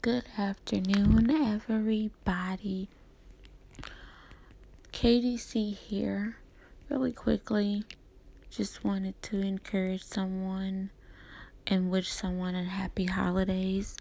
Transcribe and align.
Good 0.00 0.26
afternoon, 0.38 1.28
everybody. 1.28 2.88
KDC 4.92 5.74
here. 5.74 6.36
Really 6.88 7.12
quickly, 7.12 7.82
just 8.48 8.84
wanted 8.84 9.20
to 9.22 9.40
encourage 9.40 10.04
someone 10.04 10.90
and 11.66 11.90
wish 11.90 12.10
someone 12.10 12.54
a 12.54 12.62
happy 12.62 13.06
holidays. 13.06 13.96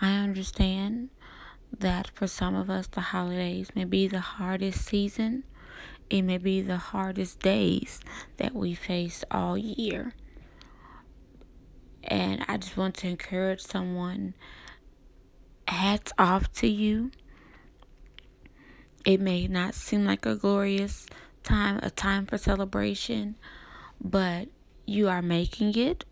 I 0.00 0.18
understand 0.18 1.10
that 1.76 2.12
for 2.14 2.28
some 2.28 2.54
of 2.54 2.70
us, 2.70 2.86
the 2.86 3.00
holidays 3.00 3.70
may 3.74 3.84
be 3.84 4.06
the 4.06 4.20
hardest 4.20 4.84
season, 4.84 5.42
it 6.08 6.22
may 6.22 6.38
be 6.38 6.60
the 6.60 6.76
hardest 6.76 7.40
days 7.40 7.98
that 8.36 8.54
we 8.54 8.74
face 8.74 9.24
all 9.32 9.58
year. 9.58 10.14
And 12.04 12.44
I 12.46 12.56
just 12.58 12.76
want 12.76 12.94
to 12.98 13.08
encourage 13.08 13.62
someone 13.62 14.34
hats 15.86 16.12
off 16.18 16.52
to 16.52 16.66
you. 16.66 17.12
It 19.04 19.20
may 19.20 19.46
not 19.46 19.74
seem 19.74 20.04
like 20.04 20.26
a 20.26 20.34
glorious 20.34 21.06
time, 21.44 21.78
a 21.80 21.90
time 21.90 22.26
for 22.26 22.38
celebration, 22.38 23.36
but 24.00 24.48
you 24.84 25.08
are 25.08 25.22
making 25.22 25.76
it. 25.76 26.04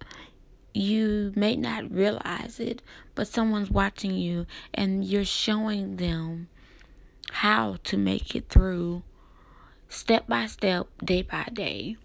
You 0.72 1.32
may 1.34 1.56
not 1.56 1.90
realize 1.90 2.60
it, 2.60 2.82
but 3.16 3.26
someone's 3.26 3.70
watching 3.70 4.14
you 4.14 4.46
and 4.72 5.04
you're 5.04 5.24
showing 5.24 5.96
them 5.96 6.48
how 7.32 7.78
to 7.82 7.96
make 7.96 8.36
it 8.36 8.48
through 8.48 9.02
step 9.88 10.28
by 10.28 10.46
step, 10.46 10.86
day 11.04 11.22
by 11.22 11.48
day. 11.52 11.96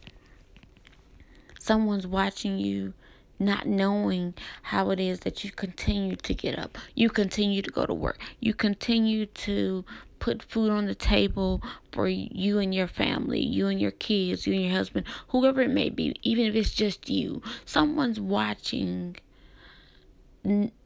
Someone's 1.59 2.07
watching 2.07 2.57
you 2.57 2.95
not 3.39 3.66
knowing 3.66 4.34
how 4.63 4.89
it 4.91 4.99
is 4.99 5.21
that 5.21 5.43
you 5.43 5.52
continue 5.52 6.16
to 6.17 6.34
get 6.34 6.59
up, 6.59 6.77
you 6.93 7.09
continue 7.09 7.62
to 7.62 7.71
go 7.71 7.85
to 7.85 7.93
work, 7.93 8.20
you 8.39 8.53
continue 8.53 9.25
to 9.25 9.85
put 10.20 10.43
food 10.43 10.70
on 10.70 10.85
the 10.85 10.95
table 10.95 11.62
for 11.91 12.07
you 12.07 12.60
and 12.60 12.76
your 12.76 12.87
family, 12.87 13.40
you 13.40 13.67
and 13.67 13.79
your 13.79 13.91
kids, 13.91 14.45
you 14.45 14.54
and 14.54 14.63
your 14.63 14.73
husband, 14.73 15.05
whoever 15.29 15.62
it 15.62 15.70
may 15.70 15.90
be, 15.90 16.15
even 16.21 16.45
if 16.45 16.55
it's 16.55 16.73
just 16.73 17.10
you. 17.10 17.41
Someone's 17.65 18.20
watching, 18.20 19.15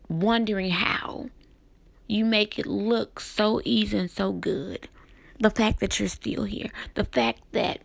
wondering 0.07 0.69
how 0.69 1.29
you 2.07 2.23
make 2.23 2.59
it 2.59 2.67
look 2.67 3.19
so 3.19 3.59
easy 3.65 3.97
and 3.97 4.11
so 4.11 4.31
good. 4.31 4.87
The 5.39 5.49
fact 5.49 5.79
that 5.79 5.99
you're 5.99 6.09
still 6.09 6.43
here, 6.43 6.69
the 6.93 7.05
fact 7.05 7.41
that 7.53 7.79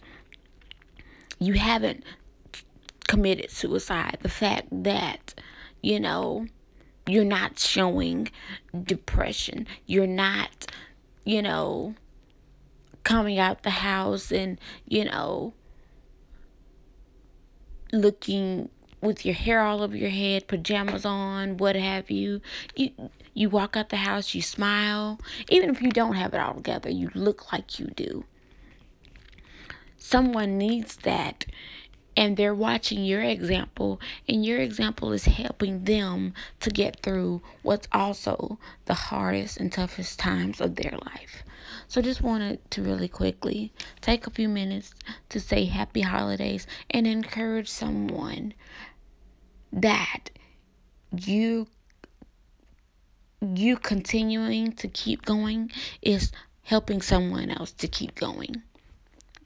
you 1.39 1.55
haven't 1.55 2.05
committed 3.09 3.51
suicide, 3.51 4.19
the 4.21 4.29
fact 4.29 4.69
that, 4.71 5.35
you 5.83 5.99
know, 5.99 6.47
you're 7.09 7.25
not 7.25 7.59
showing 7.59 8.31
depression, 8.85 9.67
you're 9.87 10.07
not, 10.07 10.67
you 11.25 11.43
know, 11.43 11.95
coming 13.03 13.39
out 13.39 13.65
the 13.65 13.71
house 13.71 14.31
and, 14.31 14.61
you 14.87 15.05
know, 15.05 15.55
looking 17.93 18.69
with 19.01 19.25
your 19.25 19.35
hair 19.35 19.63
all 19.63 19.83
over 19.83 19.97
your 19.97 20.11
head, 20.11 20.47
pajamas 20.47 21.05
on, 21.05 21.57
what 21.57 21.77
have 21.77 22.11
you. 22.11 22.41
You 22.77 23.11
you 23.33 23.49
walk 23.49 23.77
out 23.77 23.89
the 23.89 23.97
house, 23.97 24.35
you 24.35 24.43
smile. 24.43 25.21
Even 25.49 25.71
if 25.71 25.81
you 25.81 25.91
don't 25.91 26.15
have 26.15 26.35
it 26.35 26.41
all 26.41 26.55
together, 26.55 26.91
you 26.91 27.09
look 27.15 27.53
like 27.53 27.79
you 27.79 27.87
do. 27.87 28.25
Someone 29.97 30.59
needs 30.59 30.97
that 30.97 31.47
and 32.19 32.37
they're 32.37 32.53
watching 32.53 33.05
your 33.05 33.23
example 33.23 34.01
and 34.29 34.45
your 34.45 34.59
example 34.59 35.13
is 35.13 35.27
helping 35.27 35.85
them 35.85 36.35
to 36.59 36.69
get 36.69 37.01
through 37.01 37.41
what's 37.63 37.87
also 37.93 38.59
the 38.87 38.95
hardest 38.95 39.57
and 39.57 39.73
toughest 39.73 40.19
times 40.19 40.61
of 40.61 40.75
their 40.75 40.99
life. 41.07 41.45
So 41.87 42.03
just 42.03 42.21
wanted 42.21 42.69
to 42.73 42.83
really 42.83 43.07
quickly 43.07 43.73
take 44.01 44.27
a 44.27 44.31
few 44.31 44.49
minutes 44.49 44.93
to 45.29 45.39
say 45.39 45.67
happy 45.67 46.01
holidays 46.01 46.67
and 46.91 47.07
encourage 47.07 47.69
someone 47.69 48.53
that 49.73 50.31
you 51.17 51.69
you 53.41 53.77
continuing 53.77 54.73
to 54.73 54.89
keep 54.89 55.25
going 55.25 55.71
is 56.03 56.33
helping 56.63 57.01
someone 57.01 57.49
else 57.49 57.71
to 57.71 57.87
keep 57.87 58.17
going. 58.17 58.61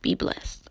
Be 0.01 0.15
blessed 0.15 0.71